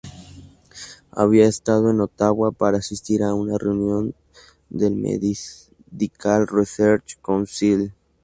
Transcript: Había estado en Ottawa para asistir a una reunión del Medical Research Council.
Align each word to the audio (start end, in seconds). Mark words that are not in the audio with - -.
Había 1.11 1.45
estado 1.47 1.91
en 1.91 2.01
Ottawa 2.01 2.51
para 2.51 2.79
asistir 2.79 3.21
a 3.21 3.35
una 3.35 3.59
reunión 3.59 4.15
del 4.67 4.95
Medical 4.95 6.47
Research 6.47 7.19
Council. 7.21 7.93